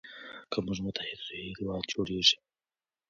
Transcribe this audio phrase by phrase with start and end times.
[0.51, 2.37] که موږ متحد سو هیواد جوړیږي.